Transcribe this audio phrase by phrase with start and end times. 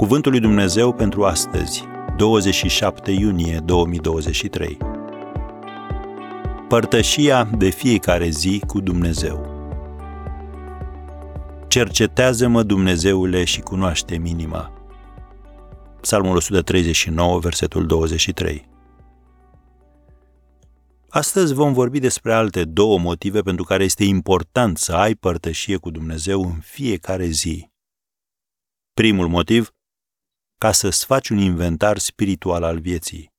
[0.00, 1.84] Cuvântul lui Dumnezeu pentru astăzi,
[2.16, 4.78] 27 iunie 2023.
[6.68, 9.46] Părtășia de fiecare zi cu Dumnezeu.
[11.68, 14.72] Cercetează-mă, Dumnezeule, și cunoaște minima.
[16.00, 18.68] Psalmul 139, versetul 23.
[21.08, 25.90] Astăzi vom vorbi despre alte două motive pentru care este important să ai părtășie cu
[25.90, 27.70] Dumnezeu în fiecare zi.
[28.92, 29.74] Primul motiv,
[30.60, 33.32] ca să-ți faci un inventar spiritual al vieții.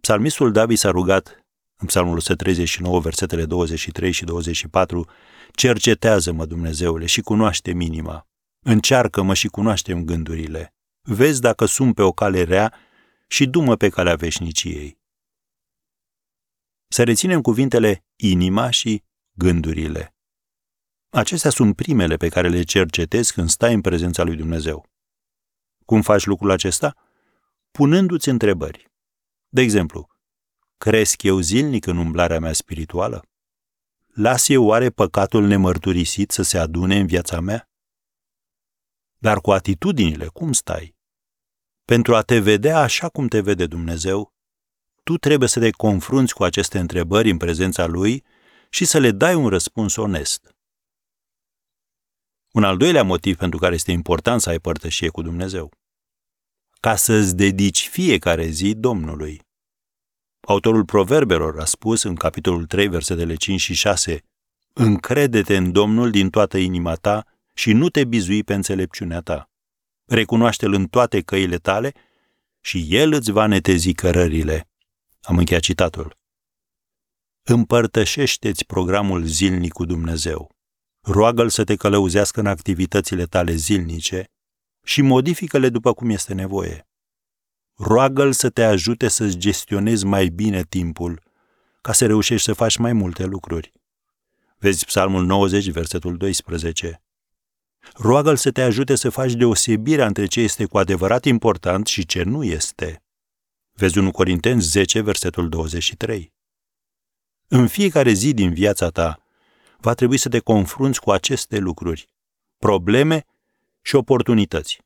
[0.00, 1.40] Psalmistul David s-a rugat
[1.80, 5.10] în Psalmul 139, versetele 23 și 24,
[5.52, 8.26] Cercetează-mă, Dumnezeule, și cunoaște minima.
[8.66, 10.74] Încearcă-mă și cunoaștem gândurile.
[11.08, 12.74] Vezi dacă sunt pe o cale rea
[13.28, 14.98] și dumă pe calea veșniciei.
[16.88, 19.02] Să reținem cuvintele inima și
[19.38, 20.14] gândurile.
[21.10, 24.96] Acestea sunt primele pe care le cercetezi când stai în prezența lui Dumnezeu.
[25.88, 26.96] Cum faci lucrul acesta?
[27.70, 28.90] Punându-ți întrebări.
[29.48, 30.08] De exemplu,
[30.78, 33.22] cresc eu zilnic în umblarea mea spirituală?
[34.06, 37.70] Las eu oare păcatul nemărturisit să se adune în viața mea?
[39.18, 40.96] Dar cu atitudinile, cum stai?
[41.84, 44.34] Pentru a te vedea așa cum te vede Dumnezeu,
[45.02, 48.24] tu trebuie să te confrunți cu aceste întrebări în prezența Lui
[48.70, 50.54] și să le dai un răspuns onest.
[52.52, 55.77] Un al doilea motiv pentru care este important să ai părtășie cu Dumnezeu.
[56.80, 59.40] Ca să-ți dedici fiecare zi Domnului.
[60.40, 64.22] Autorul Proverbelor a spus în capitolul 3, versetele 5 și 6,
[64.72, 69.50] Încrede-te în Domnul din toată inima ta și nu te bizui pe înțelepciunea ta.
[70.04, 71.92] Recunoaște-L în toate căile tale
[72.60, 74.68] și El îți va netezi cărările.
[75.20, 76.16] Am încheiat citatul.
[77.42, 80.56] Împărtășește-ți programul zilnic cu Dumnezeu
[81.00, 84.30] roagă-L să te călăuzească în activitățile tale zilnice
[84.88, 86.88] și modifică-le după cum este nevoie.
[87.74, 91.22] Roagă-L să te ajute să-ți gestionezi mai bine timpul,
[91.80, 93.72] ca să reușești să faci mai multe lucruri.
[94.58, 97.02] Vezi Psalmul 90, versetul 12.
[97.94, 102.22] Roagă-L să te ajute să faci deosebirea între ce este cu adevărat important și ce
[102.22, 103.02] nu este.
[103.72, 106.32] Vezi 1 Corinteni 10, versetul 23.
[107.48, 109.22] În fiecare zi din viața ta,
[109.78, 112.08] va trebui să te confrunți cu aceste lucruri,
[112.58, 113.26] probleme
[113.88, 114.78] și oportunități.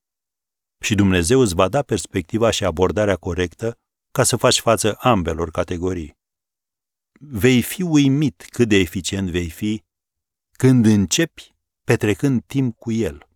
[0.81, 3.79] Și Dumnezeu îți va da perspectiva și abordarea corectă
[4.13, 6.17] ca să faci față ambelor categorii.
[7.21, 9.83] Vei fi uimit cât de eficient vei fi
[10.53, 11.55] când începi
[11.85, 13.27] petrecând timp cu El.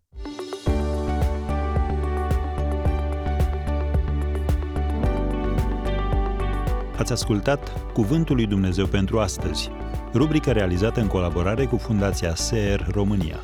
[6.97, 9.71] Ați ascultat Cuvântul lui Dumnezeu pentru astăzi
[10.13, 13.43] rubrică realizată în colaborare cu Fundația SER România.